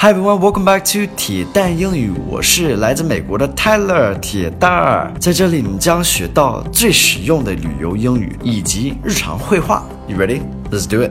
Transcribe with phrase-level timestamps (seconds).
[0.00, 2.12] Hi everyone, welcome back to 铁蛋英语。
[2.28, 9.84] 我是来自美国的 Tyler 铁蛋儿，在这里你将学到最实用的旅游英语以及日常会话。
[10.06, 10.42] You ready?
[10.70, 11.10] Let's do it.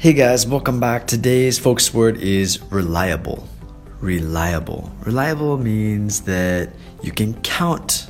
[0.00, 1.06] Hey guys, welcome back.
[1.06, 3.44] Today's focus word is reliable.
[4.02, 4.90] Reliable.
[5.06, 6.70] Reliable means that
[7.00, 8.08] you can count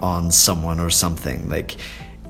[0.00, 1.46] on someone or something.
[1.46, 1.76] Like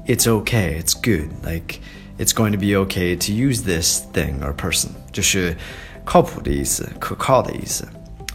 [0.09, 1.31] it's okay, it's good.
[1.45, 1.79] Like
[2.19, 4.91] it's going to be okay to use this thing or person.
[5.13, 5.57] 就是
[6.06, 7.88] 靠谱的意思，可靠的意思。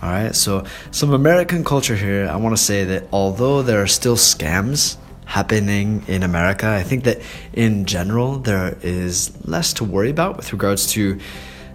[0.02, 2.28] All right, so some American culture here.
[2.28, 7.04] I want to say that although there are still scams happening in America, I think
[7.04, 7.18] that
[7.54, 11.18] in general there is less to worry about with regards to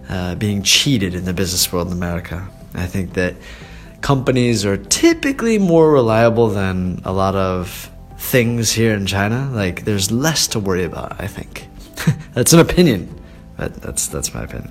[0.08, 2.48] uh, being cheated in the business world in America.
[2.74, 3.34] I think that
[4.00, 9.50] companies are typically more reliable than a lot of things here in China.
[9.52, 11.68] Like there's less to worry about, I think.
[12.34, 13.08] that's an opinion,
[13.56, 14.70] but that's that's my opinion.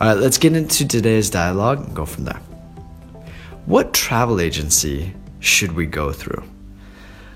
[0.00, 2.40] All right, let's get into today's dialogue and go from there.
[3.66, 6.42] What travel agency should we go through?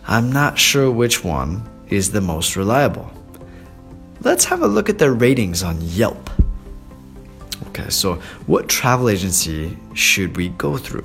[0.06, 3.10] I'm not sure which one is the most reliable.
[4.22, 6.30] Let's have a look at their ratings on Yelp.
[7.68, 8.14] Okay, so
[8.46, 11.04] what travel agency should we go through?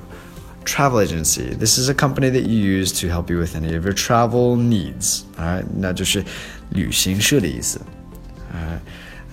[0.64, 1.54] Travel agency.
[1.54, 4.54] This is a company that you use to help you with any of your travel
[4.54, 5.24] needs.
[5.38, 6.24] All right, 那就是
[6.70, 7.80] 旅行社的意思。
[8.52, 8.80] All right.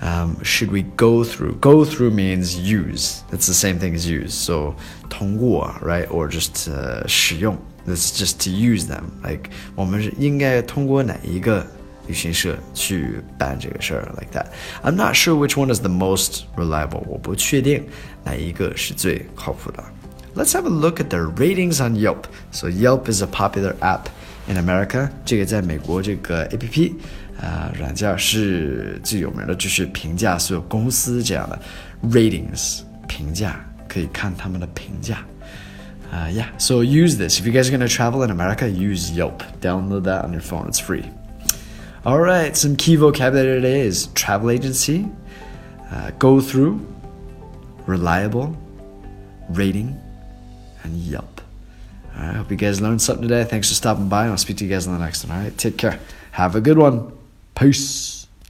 [0.02, 1.56] Um, should we go through?
[1.62, 3.24] Go through means use.
[3.32, 4.34] It's the same thing as use.
[4.34, 4.76] So
[5.10, 6.10] 通过, right?
[6.12, 7.58] Or just uh, 使用.
[7.88, 9.12] That's just to use them.
[9.24, 11.66] Like 我们应该通过哪一个
[12.08, 14.48] 旅行社去办这个事儿 like that.
[14.84, 17.04] I'm not sure which one is the most reliable.
[17.08, 17.86] 我不确定
[18.24, 19.84] 哪一个是最靠谱的。
[20.36, 22.26] Let's have a look at their ratings on Yelp.
[22.52, 24.08] So Yelp is a popular app
[24.48, 25.10] in America.
[25.24, 26.94] 这个在美国这个 APP
[27.40, 31.60] 啊、呃，软件是最有名的，就是评价所有公司这样的
[32.10, 35.20] ratings 评价，可以看他们的评价。
[36.14, 37.40] Uh, yeah, so use this.
[37.40, 39.44] If you guys are going to travel in America, use Yelp.
[39.60, 41.04] Download that on your phone, it's free.
[42.06, 45.08] All right, some key vocabulary today is travel agency,
[45.92, 46.80] uh, go through,
[47.88, 48.56] reliable,
[49.50, 49.98] rating,
[50.84, 51.42] and Yelp.
[52.16, 53.44] All right, hope you guys learned something today.
[53.44, 55.36] Thanks for stopping by, and I'll speak to you guys on the next one.
[55.36, 56.00] All right, take care.
[56.32, 57.19] Have a good one.
[57.61, 58.20] Peace.